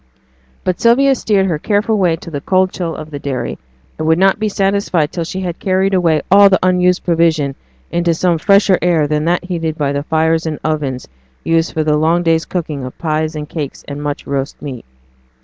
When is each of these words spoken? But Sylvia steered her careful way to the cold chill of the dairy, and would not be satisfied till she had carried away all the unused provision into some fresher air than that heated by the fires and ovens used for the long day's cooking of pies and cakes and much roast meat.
But 0.63 0.81
Sylvia 0.81 1.13
steered 1.13 1.45
her 1.45 1.59
careful 1.59 1.95
way 1.95 2.15
to 2.15 2.31
the 2.31 2.41
cold 2.41 2.71
chill 2.71 2.95
of 2.95 3.11
the 3.11 3.19
dairy, 3.19 3.59
and 3.99 4.07
would 4.07 4.17
not 4.17 4.39
be 4.39 4.49
satisfied 4.49 5.11
till 5.11 5.23
she 5.23 5.41
had 5.41 5.59
carried 5.59 5.93
away 5.93 6.23
all 6.31 6.49
the 6.49 6.57
unused 6.63 7.03
provision 7.03 7.53
into 7.91 8.15
some 8.15 8.39
fresher 8.39 8.79
air 8.81 9.05
than 9.05 9.25
that 9.25 9.45
heated 9.45 9.77
by 9.77 9.91
the 9.91 10.01
fires 10.01 10.47
and 10.47 10.57
ovens 10.63 11.07
used 11.43 11.71
for 11.73 11.83
the 11.83 11.97
long 11.97 12.23
day's 12.23 12.45
cooking 12.45 12.83
of 12.83 12.97
pies 12.97 13.35
and 13.35 13.47
cakes 13.47 13.85
and 13.87 14.01
much 14.01 14.25
roast 14.25 14.59
meat. 14.59 14.85